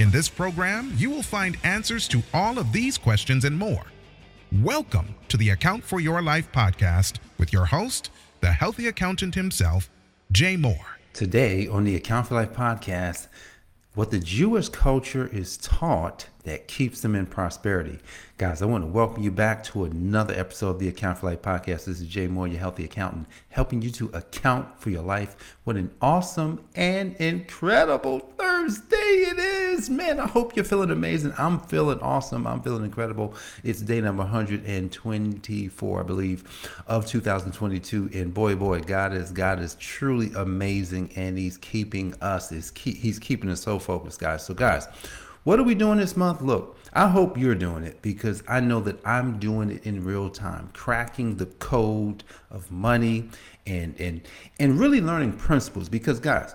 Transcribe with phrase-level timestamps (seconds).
[0.00, 3.84] In this program, you will find answers to all of these questions and more.
[4.62, 8.10] Welcome to the Account for Your Life podcast with your host,
[8.40, 9.90] the healthy accountant himself,
[10.32, 10.96] Jay Moore.
[11.12, 13.28] Today on the Account for Life podcast,
[13.94, 17.98] what the Jewish culture is taught that keeps them in prosperity.
[18.38, 21.42] Guys, I want to welcome you back to another episode of the Account for Life
[21.42, 21.84] podcast.
[21.84, 25.58] This is Jay Moore, your healthy accountant, helping you to account for your life.
[25.64, 29.90] What an awesome and incredible Thursday it is.
[29.90, 31.34] Man, I hope you're feeling amazing.
[31.36, 32.46] I'm feeling awesome.
[32.46, 33.34] I'm feeling incredible.
[33.62, 38.10] It's day number 124, I believe, of 2022.
[38.14, 42.48] And boy, boy, God is God is truly amazing and he's keeping us.
[42.48, 44.46] He's keeping us so focused, guys.
[44.46, 44.88] So guys,
[45.44, 46.42] what are we doing this month?
[46.42, 50.28] Look, I hope you're doing it because I know that I'm doing it in real
[50.28, 53.28] time, cracking the code of money
[53.66, 54.22] and and
[54.58, 56.54] and really learning principles because guys,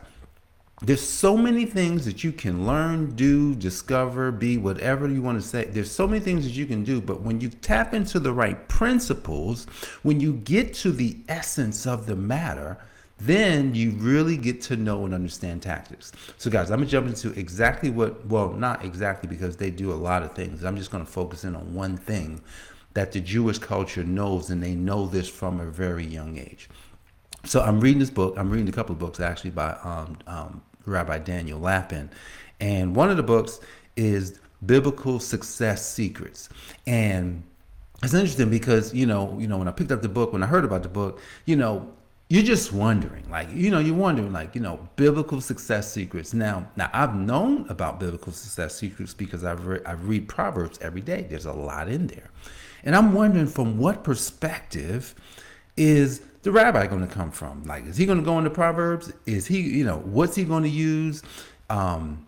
[0.81, 5.47] there's so many things that you can learn, do, discover, be whatever you want to
[5.47, 5.66] say.
[5.66, 8.67] There's so many things that you can do, but when you tap into the right
[8.67, 9.67] principles,
[10.03, 12.78] when you get to the essence of the matter,
[13.17, 16.11] then you really get to know and understand tactics.
[16.38, 19.95] So, guys, I'm gonna jump into exactly what, well, not exactly because they do a
[19.95, 20.63] lot of things.
[20.63, 22.41] I'm just gonna focus in on one thing
[22.94, 26.69] that the Jewish culture knows, and they know this from a very young age.
[27.45, 28.35] So, I'm reading this book.
[28.38, 32.09] I'm reading a couple of books actually by um, um, Rabbi Daniel Lapin,
[32.59, 33.59] and one of the books
[33.95, 36.50] is Biblical Success Secrets.
[36.85, 37.44] And
[38.03, 40.47] it's interesting because you know, you know, when I picked up the book, when I
[40.47, 41.91] heard about the book, you know,
[42.28, 46.34] you're just wondering, like, you know, you're wondering, like, you know, biblical success secrets.
[46.34, 51.02] Now, now I've known about biblical success secrets because I've read, I read Proverbs every
[51.02, 51.28] day.
[51.30, 52.31] There's a lot in there,
[52.84, 55.14] and I'm wondering from what perspective
[55.78, 57.64] is the rabbi going to come from?
[57.66, 59.12] Like, is he going to go into Proverbs?
[59.25, 61.24] Is he, you know, what's he going to use?
[61.72, 62.28] Um,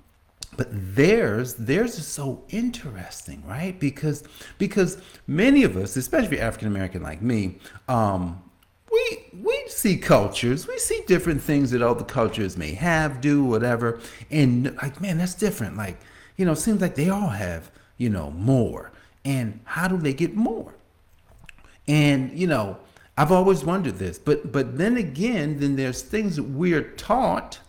[0.57, 3.79] but theirs, theirs is so interesting, right?
[3.79, 4.23] Because
[4.57, 8.41] because many of us, especially African American like me, um,
[9.41, 13.99] we see cultures, we see different things that other cultures may have, do, whatever,
[14.31, 15.77] and like, man, that's different.
[15.77, 15.97] Like,
[16.35, 18.91] you know, seems like they all have, you know, more.
[19.25, 20.73] And how do they get more?
[21.87, 22.77] And you know,
[23.17, 27.59] I've always wondered this, but but then again, then there's things that we're taught.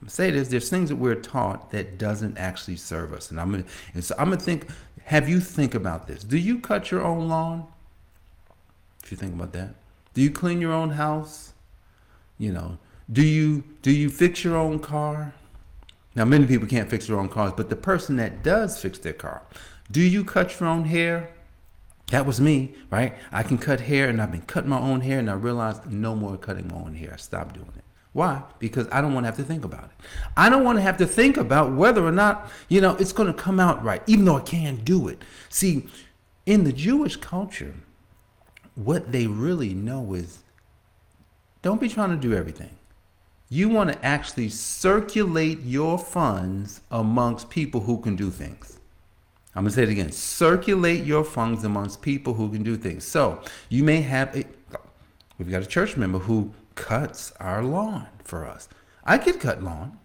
[0.00, 3.30] I'm say this: there's things that we're taught that doesn't actually serve us.
[3.30, 3.64] And I'm gonna,
[3.94, 4.68] and so I'm gonna think.
[5.04, 6.24] Have you think about this?
[6.24, 7.64] Do you cut your own lawn?
[9.04, 9.76] If you think about that.
[10.16, 11.52] Do you clean your own house?
[12.38, 12.78] You know,
[13.12, 15.34] do you do you fix your own car?
[16.14, 19.12] Now many people can't fix their own cars, but the person that does fix their
[19.12, 19.42] car,
[19.92, 21.28] do you cut your own hair?
[22.12, 23.14] That was me, right?
[23.30, 26.14] I can cut hair and I've been cutting my own hair and I realized no
[26.14, 27.10] more cutting my own hair.
[27.12, 27.84] I stopped doing it.
[28.14, 28.42] Why?
[28.58, 30.06] Because I don't want to have to think about it.
[30.34, 33.26] I don't want to have to think about whether or not, you know, it's going
[33.30, 35.20] to come out right, even though I can do it.
[35.50, 35.88] See,
[36.46, 37.74] in the Jewish culture,
[38.76, 40.38] what they really know is
[41.62, 42.70] don't be trying to do everything.
[43.48, 48.78] You want to actually circulate your funds amongst people who can do things.
[49.54, 50.12] I'm going to say it again.
[50.12, 53.04] Circulate your funds amongst people who can do things.
[53.04, 54.44] So you may have a,
[55.38, 58.68] we've got a church member who cuts our lawn for us.
[59.04, 59.98] I could cut lawn.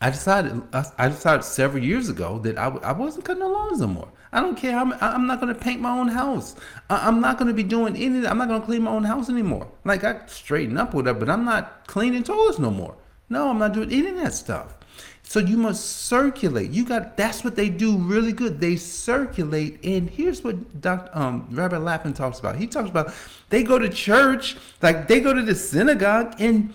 [0.00, 0.62] I decided
[0.98, 4.08] I decided several years ago that I, I wasn't cutting the lawns no more.
[4.30, 4.78] I don't care.
[4.78, 6.54] I'm, I'm not going to paint my own house.
[6.90, 8.26] I, am not going to be doing any.
[8.26, 9.66] I'm not going to clean my own house anymore.
[9.84, 12.94] Like I straighten up with but I'm not cleaning toilets no more.
[13.30, 14.74] No, I'm not doing any of that stuff.
[15.22, 16.70] So you must circulate.
[16.70, 18.60] You got that's what they do really good.
[18.60, 19.82] They circulate.
[19.82, 21.10] And here's what Dr.
[21.18, 22.56] Um, Rabbi Lapin talks about.
[22.56, 23.14] He talks about
[23.48, 26.74] they go to church, like they go to the synagogue, and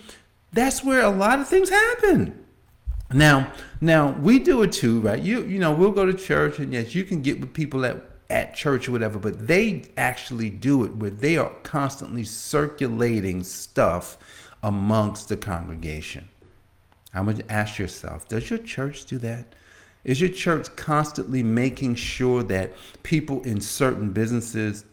[0.51, 2.40] that's where a lot of things happen.
[3.13, 5.21] Now, now we do it too, right?
[5.21, 8.03] You you know, we'll go to church and yes, you can get with people at
[8.29, 14.17] at church or whatever, but they actually do it where they are constantly circulating stuff
[14.63, 16.27] amongst the congregation.
[17.13, 19.53] Going to ask yourself, does your church do that?
[20.05, 22.73] Is your church constantly making sure that
[23.03, 24.85] people in certain businesses,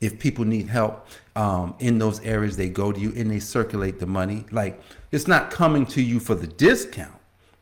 [0.00, 1.06] if people need help
[1.36, 4.44] um, in those areas, they go to you and they circulate the money?
[4.50, 4.82] Like
[5.12, 7.15] it's not coming to you for the discount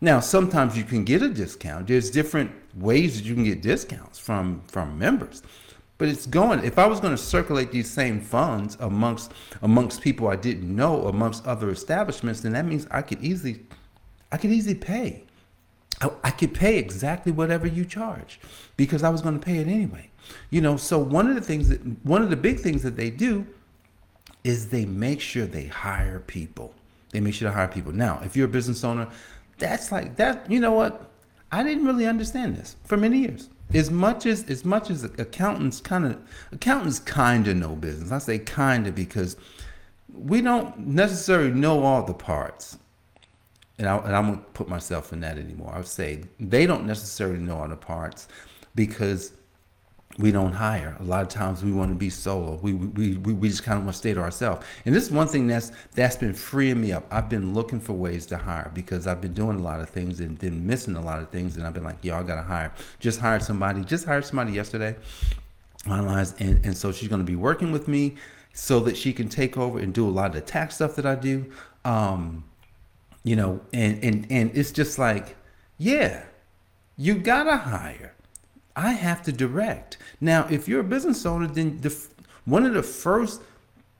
[0.04, 1.86] Now, sometimes you can get a discount.
[1.86, 5.42] There's different ways that you can get discounts from from members.
[5.96, 6.62] But it's going.
[6.62, 11.06] If I was going to circulate these same funds amongst amongst people I didn't know,
[11.06, 13.62] amongst other establishments, then that means I could easily,
[14.30, 15.24] I could easily pay.
[16.02, 18.40] I, I could pay exactly whatever you charge
[18.76, 20.10] because I was going to pay it anyway.
[20.50, 20.76] You know.
[20.76, 23.46] So one of the things that one of the big things that they do
[24.42, 26.74] is they make sure they hire people.
[27.12, 27.92] They make sure to hire people.
[27.92, 29.08] Now, if you're a business owner,
[29.58, 30.50] that's like that.
[30.50, 31.10] You know what?
[31.52, 35.80] I didn't really understand this for many years as much as as much as accountants
[35.80, 36.18] kind of
[36.52, 38.12] accountants kind of know business.
[38.12, 39.36] I say kind of because
[40.12, 42.78] we don't necessarily know all the parts.
[43.76, 45.72] And I, and I won't put myself in that anymore.
[45.74, 48.28] I would say they don't necessarily know all the parts
[48.76, 49.32] because
[50.19, 50.96] we don't hire.
[51.00, 52.58] A lot of times we want to be solo.
[52.62, 54.64] We, we, we, we just kind of want to stay to ourselves.
[54.87, 57.05] And this is one thing that's that's been freeing me up.
[57.11, 60.20] I've been looking for ways to hire because I've been doing a lot of things
[60.20, 61.56] and been missing a lot of things.
[61.56, 62.72] And I've been like, yo, I got to hire.
[63.00, 63.82] Just hired somebody.
[63.84, 64.94] Just hired somebody yesterday.
[65.84, 66.40] Finalized.
[66.40, 68.14] And, and so she's to be working with me
[68.52, 71.06] so that she can take over and do a lot of the tax stuff that
[71.06, 71.50] I do.
[71.84, 72.44] Um,
[73.25, 75.37] you know, and, and, and it's just like,
[75.76, 76.22] yeah,
[76.96, 78.13] you got to hire
[78.76, 79.99] I have to direct.
[80.21, 81.97] Now, if you're a business owner, then the
[82.44, 83.41] one of the first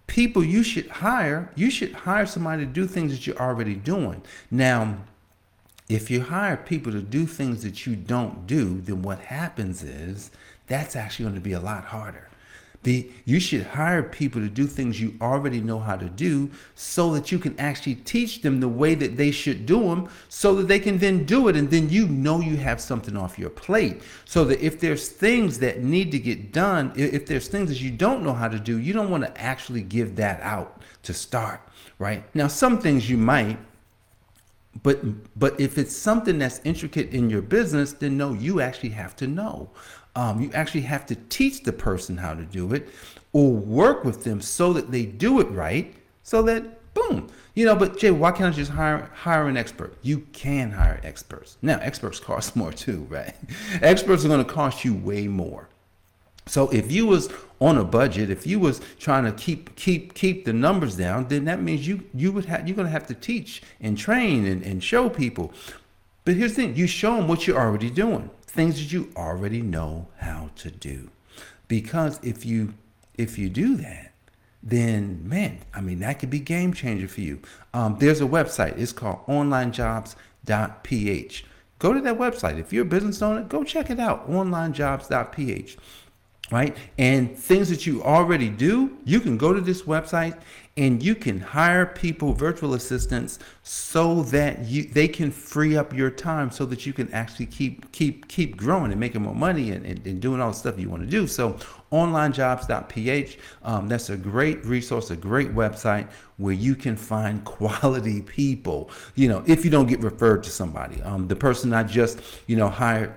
[0.06, 4.23] people you should hire, you should hire somebody to do things that you're already doing.
[4.50, 4.99] Now,
[5.88, 10.31] if you hire people to do things that you don't do, then what happens is
[10.67, 12.29] that's actually going to be a lot harder.
[12.84, 17.12] The, you should hire people to do things you already know how to do so
[17.14, 20.69] that you can actually teach them the way that they should do them so that
[20.69, 24.02] they can then do it and then you know you have something off your plate.
[24.26, 27.90] So that if there's things that need to get done if there's things that you
[27.90, 31.60] don't know how to do you don't want to actually give that out to start
[31.98, 32.22] right?
[32.34, 33.58] Now some things you might
[34.82, 35.00] but
[35.38, 39.26] but if it's something that's intricate in your business then no you actually have to
[39.26, 39.70] know
[40.16, 42.88] um, you actually have to teach the person how to do it
[43.32, 47.28] or work with them so that they do it right so that boom.
[47.55, 49.96] You know but jay why can't i just hire hire an expert?
[50.02, 51.56] You can hire experts.
[51.62, 53.34] Now experts cost more too right?
[53.82, 55.69] Experts are going to cost you way more.
[56.46, 57.31] So if you was
[57.61, 61.44] on a budget if you was trying to keep keep keep the numbers down then
[61.46, 64.84] that means you you would have you're to have to teach and train and, and
[64.84, 65.52] show people
[66.25, 69.61] but here's the thing you show them what you're already doing things that you already
[69.61, 71.11] know how to do.
[71.69, 72.73] Because if you
[73.15, 74.12] if you do that,
[74.62, 77.41] then man, I mean that could be game changer for you.
[77.73, 78.79] Um, there's a website.
[78.79, 81.44] It's called onlinejobs.ph.
[81.81, 82.59] Go to that website.
[82.59, 84.31] If you're a business owner, go check it out.
[84.31, 85.76] Onlinejobs.ph
[86.50, 86.76] right?
[86.99, 90.37] And things that you already do, you can go to this website
[90.76, 96.11] and you can hire people, virtual assistants, so that you they can free up your
[96.11, 99.87] time so that you can actually keep keep keep growing and making more money and,
[99.87, 101.29] and, and doing all the stuff you want to do.
[101.29, 101.53] So
[101.93, 108.91] onlinejobs.ph, um, that's a great resource, a great website where you can find quality people.
[109.15, 112.56] You know, if you don't get referred to somebody, um, the person I just you
[112.56, 113.15] know hired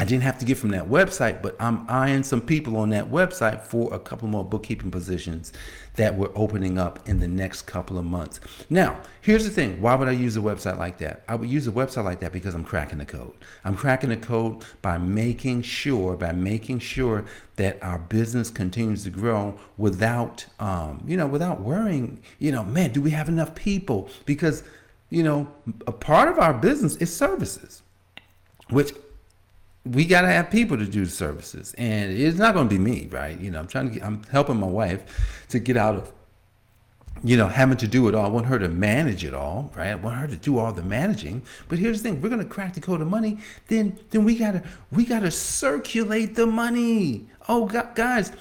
[0.00, 3.10] I didn't have to get from that website, but I'm eyeing some people on that
[3.10, 5.52] website for a couple more bookkeeping positions
[5.98, 8.38] that we're opening up in the next couple of months.
[8.70, 11.24] Now, here's the thing why would I use a website like that?
[11.26, 13.34] I would use a website like that because I'm cracking the code.
[13.64, 17.24] I'm cracking the code by making sure, by making sure
[17.56, 22.92] that our business continues to grow without, um, you know, without worrying, you know, man,
[22.92, 24.08] do we have enough people?
[24.24, 24.62] Because,
[25.10, 25.48] you know,
[25.88, 27.82] a part of our business is services,
[28.70, 28.92] which
[29.84, 31.74] we got to have people to do the services.
[31.78, 33.38] And it's not going to be me right?
[33.38, 36.12] You know i'm trying to get i'm helping my wife to get out of
[37.24, 38.26] you know having to do it all.
[38.26, 39.90] I want her to manage it all right?
[39.90, 41.42] I want her to do all the managing.
[41.68, 44.36] But here's the thing we're going to crack the code of money then then we
[44.36, 47.26] got to we got to circulate the money.
[47.48, 48.32] Oh guys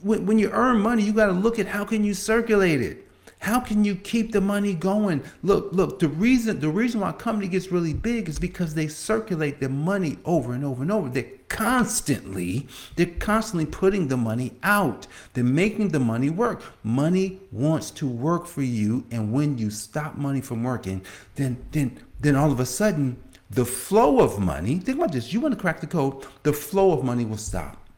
[0.00, 3.07] when, when you earn money you got to look at how can you circulate it
[3.40, 5.22] how can you keep the money going?
[5.42, 8.88] Look, look, the reason the reason why a company gets really big is because they
[8.88, 11.08] circulate the money over and over and over.
[11.08, 12.66] They're constantly,
[12.96, 15.06] they're constantly putting the money out.
[15.34, 16.62] They're making the money work.
[16.82, 21.02] Money wants to work for you, and when you stop money from working,
[21.36, 25.40] then then then all of a sudden the flow of money, think about this, you
[25.40, 27.88] want to crack the code, the flow of money will stop.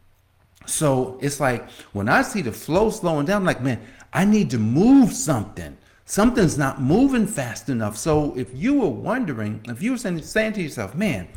[0.67, 3.81] So it's like when I see the flow slowing down, I'm like, man,
[4.13, 5.77] I need to move something.
[6.05, 7.97] Something's not moving fast enough.
[7.97, 11.29] So if you were wondering, if you were saying, saying to yourself, man,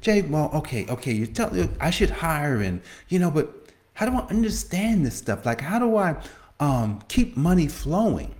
[0.00, 4.12] Jay, well, okay, okay, you tell I should hire and you know, but how do
[4.16, 5.46] I understand this stuff?
[5.46, 6.16] Like how do I
[6.60, 8.34] um, keep money flowing?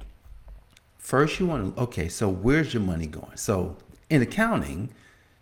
[0.99, 3.37] First you want to okay, so where's your money going?
[3.37, 3.77] So
[4.11, 4.91] in accounting,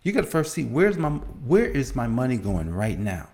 [0.03, 3.27] You got to first see where's my where is my money going right now.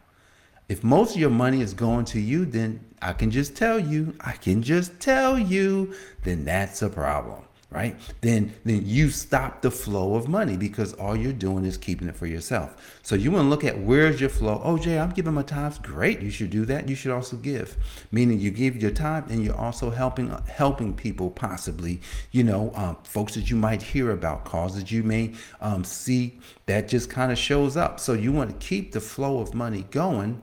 [0.70, 4.16] If most of your money is going to you, then I can just tell you,
[4.22, 5.94] I can just tell you,
[6.24, 7.44] then that's a problem
[7.74, 8.00] right?
[8.22, 12.16] Then then you stop the flow of money because all you're doing is keeping it
[12.16, 13.00] for yourself.
[13.02, 14.62] So you want to look at where's your flow.
[14.64, 15.80] Oh, Jay, I'm giving my tithes.
[15.80, 16.88] Great, you should do that.
[16.88, 17.76] You should also give,
[18.12, 22.00] meaning you give your time and you're also helping helping people possibly,
[22.32, 26.88] you know, um, folks that you might hear about, causes you may um, see that
[26.88, 28.00] just kind of shows up.
[28.00, 30.42] So you want to keep the flow of money going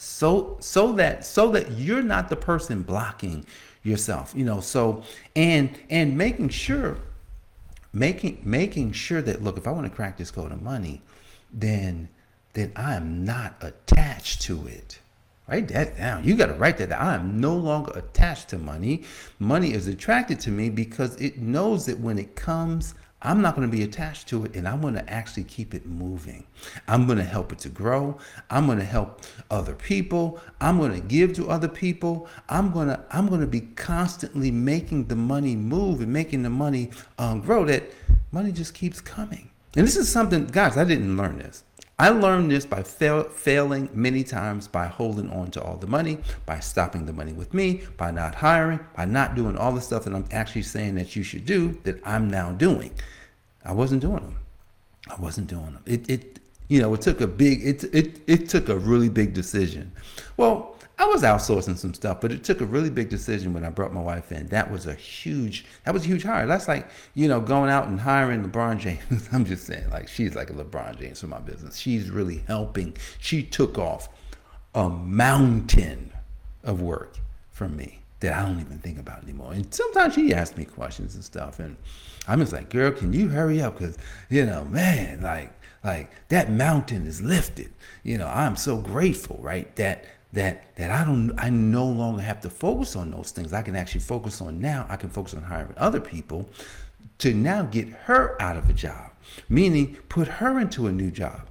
[0.00, 3.44] so so that so that you're not the person blocking
[3.82, 5.02] yourself you know so
[5.36, 6.96] and and making sure
[7.92, 11.02] making making sure that look if i want to crack this code of money
[11.52, 12.08] then
[12.52, 14.98] then i am not attached to it.
[15.48, 16.24] Write that down.
[16.24, 17.00] You got to write that down.
[17.00, 19.02] I am no longer attached to money.
[19.40, 23.70] Money is attracted to me because it knows that when it comes I'm not going
[23.70, 26.46] to be attached to it and I'm going to actually keep it moving.
[26.88, 28.18] I'm going to help it to grow.
[28.48, 30.40] I'm going to help other people.
[30.60, 32.28] I'm going to give to other people.
[32.48, 36.50] I'm going to I'm going to be constantly making the money move and making the
[36.50, 37.90] money um, grow that
[38.32, 39.50] money just keeps coming.
[39.76, 41.62] And this is something guys, I didn't learn this.
[42.00, 46.16] I learned this by fail, failing many times by holding on to all the money,
[46.46, 50.04] by stopping the money with me, by not hiring, by not doing all the stuff
[50.04, 52.94] that I'm actually saying that you should do that I'm now doing.
[53.66, 54.38] I wasn't doing them.
[55.10, 55.82] I wasn't doing them.
[55.84, 56.39] It, it
[56.70, 59.90] you know, it took a big, it, it, it took a really big decision.
[60.36, 63.70] Well, I was outsourcing some stuff, but it took a really big decision when I
[63.70, 64.46] brought my wife in.
[64.46, 66.46] That was a huge, that was a huge hire.
[66.46, 69.28] That's like, you know, going out and hiring LeBron James.
[69.32, 71.76] I'm just saying, like, she's like a LeBron James for my business.
[71.76, 72.96] She's really helping.
[73.18, 74.08] She took off
[74.72, 76.12] a mountain
[76.62, 77.18] of work
[77.50, 79.54] from me that I don't even think about anymore.
[79.54, 81.76] And sometimes she asks me questions and stuff, and
[82.28, 83.78] I'm just like, girl, can you hurry up?
[83.78, 83.98] Because,
[84.28, 87.72] you know, man, like, like that mountain is lifted.
[88.02, 89.74] You know, I'm so grateful, right?
[89.76, 93.52] That that that I don't I no longer have to focus on those things.
[93.52, 94.86] I can actually focus on now.
[94.88, 96.48] I can focus on hiring other people
[97.18, 99.10] to now get her out of a job,
[99.48, 101.48] meaning put her into a new job,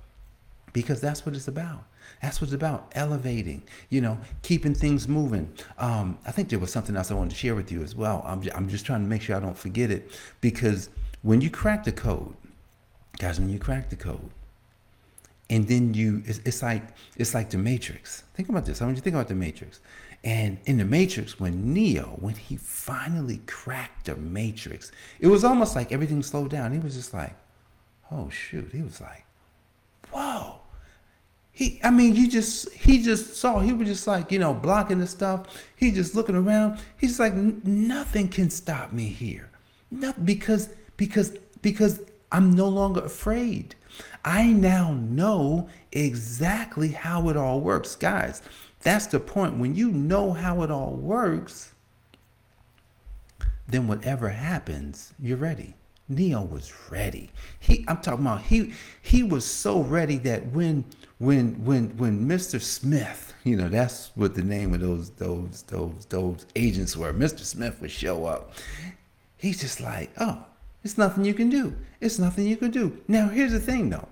[0.74, 1.84] because that's what it's about.
[2.22, 2.92] That's what it's about.
[2.96, 5.54] Elevating, you know, keeping things moving.
[5.78, 8.24] Um, I think there was something else I wanted to share with you as well.
[8.26, 10.90] I'm I'm just trying to make sure I don't forget it because
[11.22, 12.36] when you crack the code,
[13.18, 14.30] guys, when you crack the code,
[15.50, 16.84] and then you it's, it's, like
[17.18, 18.24] it's like the matrix.
[18.36, 18.82] Think about this.
[18.82, 19.80] I want you to think about the matrix.
[20.24, 25.78] And in the matrix when neo when he finally cracked the matrix it was almost
[25.78, 26.74] like everything slowed down.
[26.74, 27.36] He was just like
[28.12, 28.70] oh shoot.
[28.72, 29.26] He was like
[30.12, 30.56] whoa.
[31.52, 35.00] He i mean you just he just saw he was just like you know blocking
[35.00, 35.48] the stuff.
[35.76, 36.80] He just looking around.
[36.98, 39.50] He's like nothing can stop me here.
[39.90, 43.76] Not because because because i'm no longer afraid
[44.24, 47.96] I now know exactly how it all works.
[47.96, 48.42] Guys,
[48.82, 49.58] that's the point.
[49.58, 51.74] When you know how it all works,
[53.68, 55.76] then whatever happens, you're ready.
[56.12, 57.30] Neo was ready.
[57.60, 60.86] He I'm talking about he he was so ready that when
[61.20, 62.60] when when when Mr.
[62.60, 67.14] Smith, you know, that's what the name of those those those those agents were.
[67.14, 67.42] Mr.
[67.42, 68.54] Smith would show up.
[69.38, 70.44] He's just like, oh,
[70.84, 71.76] it's nothing you can do.
[72.00, 73.00] It's nothing you can do.
[73.08, 74.08] Now, here's the thing though.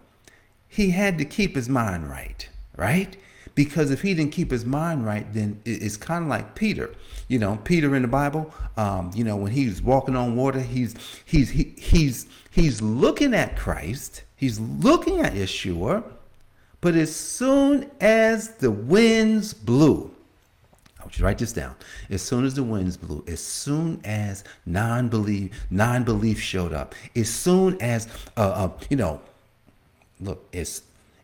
[0.67, 3.15] He had to keep his mind right, right?
[3.55, 6.93] Because if he didn't keep his mind right, then it's kind of like Peter.
[7.27, 8.53] You know, Peter in the Bible.
[8.75, 10.95] Um, you know, when he's walking on water, he's
[11.25, 14.23] he's he, he's he's looking at Christ.
[14.35, 16.03] He's looking at Yeshua.
[16.81, 20.11] But as soon as the winds blew,
[21.07, 21.73] want you to write this down.
[22.09, 27.81] As soon as the winds blew, as soon as non-belief, non-belief showed up, as soon
[27.81, 29.21] as, uh, uh, you know,
[30.19, 30.83] look, as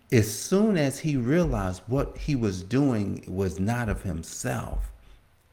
[0.10, 4.92] as soon as he realized what he was doing was not of himself,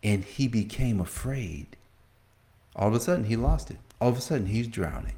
[0.04, 1.66] and he became afraid,
[2.76, 3.78] all of a sudden he lost it.
[4.00, 5.16] All of a sudden he's drowning.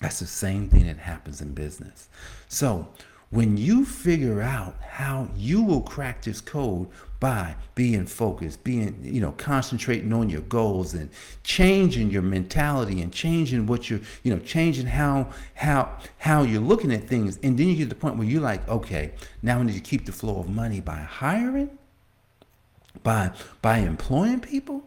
[0.00, 2.08] That's the same thing that happens in business.
[2.46, 2.86] So
[3.34, 6.88] when you figure out how you will crack this code
[7.18, 11.10] by being focused, being, you know, concentrating on your goals and
[11.42, 16.92] changing your mentality and changing what you're, you know, changing how how how you're looking
[16.92, 17.40] at things.
[17.42, 19.10] And then you get to the point where you're like, okay,
[19.42, 21.76] now I need to keep the flow of money by hiring,
[23.02, 24.84] by by employing people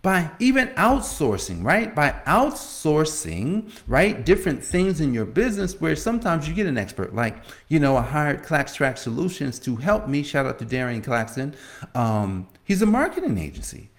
[0.00, 1.94] by even outsourcing, right?
[1.94, 7.14] By outsourcing, right, different things in your business where sometimes you get an expert.
[7.14, 10.22] Like, you know, I hired Clackstrack Solutions to help me.
[10.22, 11.54] Shout out to Darian Claxton.
[11.94, 13.90] Um, he's a marketing agency.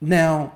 [0.00, 0.54] Now,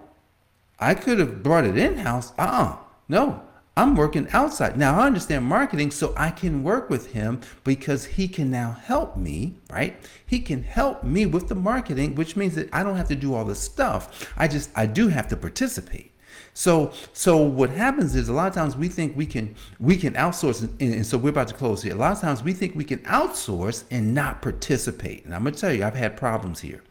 [0.78, 2.32] I could have brought it in house.
[2.38, 2.76] Uh uh
[3.08, 3.42] No.
[3.80, 4.76] I'm working outside.
[4.76, 9.16] Now I understand marketing, so I can work with him because he can now help
[9.16, 9.96] me, right?
[10.26, 13.32] He can help me with the marketing, which means that I don't have to do
[13.34, 14.30] all the stuff.
[14.36, 16.12] I just I do have to participate.
[16.52, 20.12] So so what happens is a lot of times we think we can we can
[20.12, 21.94] outsource and, and, so we're about to close here.
[21.94, 25.24] A lot of times we think we can outsource and not participate.
[25.24, 26.82] And I'm gonna tell you, I've had problems here.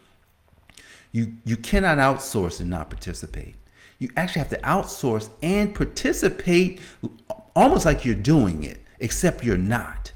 [1.12, 3.59] You you cannot outsource and not participate.
[4.00, 6.80] You actually have to outsource and participate
[7.56, 10.12] almost like you're doing it, except you're not.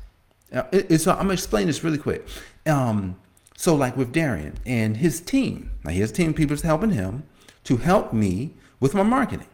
[0.52, 2.26] Uh, it, so I'm gonna explain this really quick.
[2.66, 3.18] Um,
[3.58, 7.24] so like with Darian and his team, now his team people is helping him
[7.66, 9.48] to help me with my marketing.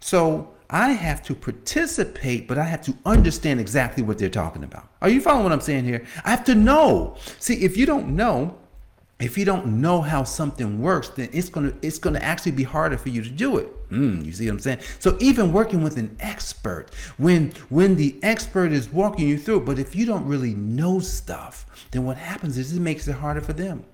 [0.00, 4.88] So I have to participate, but I have to understand exactly what they're talking about.
[5.02, 6.04] Are you following what I'm saying here?
[6.24, 7.16] I have to know.
[7.38, 8.56] See, if you don't know,
[9.20, 12.98] if you don't know how something works, then it's gonna it's gonna actually be harder
[12.98, 13.90] for you to do it.
[13.90, 14.80] Mm, you see what I'm saying?
[14.98, 19.78] So even working with an expert, when when the expert is walking you through, but
[19.78, 23.52] if you don't really know stuff, then what happens is it makes it harder for
[23.52, 23.84] them.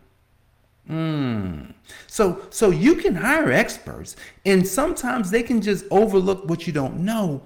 [0.88, 1.74] Mm.
[2.06, 7.00] So so you can hire experts, and sometimes they can just overlook what you don't
[7.00, 7.42] know,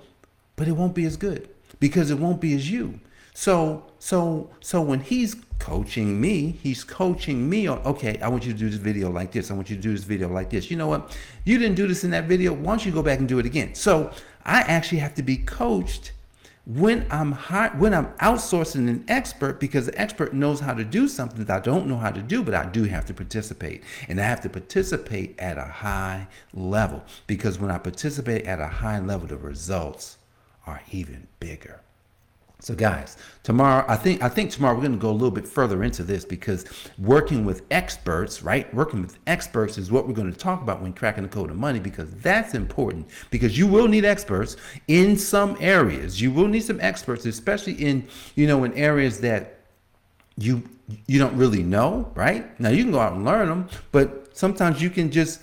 [0.55, 1.49] but it won't be as good
[1.81, 3.01] because it won't be as you.
[3.35, 8.53] So so so when he's coaching me, he's coaching me on okay, I want you
[8.53, 9.51] to do this video like this.
[9.51, 10.71] I want you to do this video like this.
[10.71, 11.17] You know what?
[11.45, 12.53] You didn't do this in that video.
[12.53, 13.75] Why don't you go back and do it again?
[13.75, 14.13] So
[14.45, 16.13] I actually have to be coached
[16.67, 21.09] when I'm high, when I'm outsourcing an expert because the expert knows how to do
[21.09, 23.83] something that I don't know how to do, but I do have to participate.
[24.09, 28.69] And I have to participate at a high level because when I participate at a
[28.69, 30.17] high level, the results
[30.67, 31.84] are even bigger.
[32.65, 35.47] So guys, tomorrow I think I think tomorrow we're going to go a little bit
[35.47, 36.65] further into this because
[36.99, 38.73] working with experts, right?
[38.73, 41.59] Working with experts is what we're going to talk about when cracking the code of
[41.59, 44.57] money because that's important because you will need experts
[44.89, 46.23] in some areas.
[46.23, 49.61] You will need some experts especially in, you know, in areas that
[50.39, 50.63] you
[51.07, 52.59] you don't really know, right?
[52.59, 55.43] Now you can go out and learn them, but sometimes you can just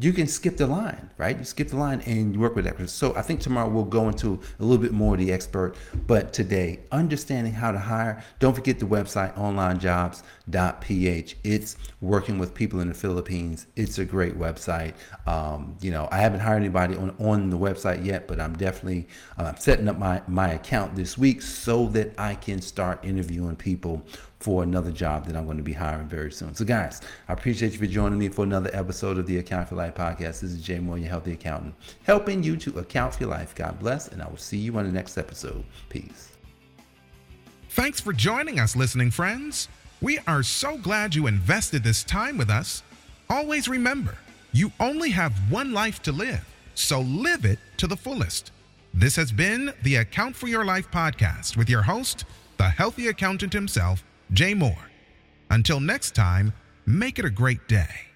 [0.00, 1.38] you can skip the line, right?
[1.38, 2.92] You skip the line and you work with experts.
[2.92, 5.76] So I think tomorrow we'll go into a little bit more of the expert.
[6.06, 8.24] But today, understanding how to hire.
[8.40, 11.36] Don't forget the website onlinejobs.ph.
[11.44, 13.66] It's working with people in the Philippines.
[13.76, 14.94] It's a great website.
[15.26, 19.06] Um, you know, I haven't hired anybody on, on the website yet, but I'm definitely
[19.38, 24.02] uh, setting up my, my account this week so that I can start interviewing people
[24.44, 26.54] for another job that I'm going to be hiring very soon.
[26.54, 29.74] So, guys, I appreciate you for joining me for another episode of the Account for
[29.74, 30.40] Life podcast.
[30.40, 33.54] This is Jay Moore, your healthy accountant, helping you to account for your life.
[33.54, 35.64] God bless, and I will see you on the next episode.
[35.88, 36.32] Peace.
[37.70, 39.70] Thanks for joining us, listening friends.
[40.02, 42.82] We are so glad you invested this time with us.
[43.30, 44.18] Always remember,
[44.52, 48.52] you only have one life to live, so live it to the fullest.
[48.92, 52.26] This has been the Account for Your Life podcast with your host,
[52.58, 54.90] the healthy accountant himself, Jay Moore.
[55.50, 56.52] Until next time,
[56.86, 58.13] make it a great day.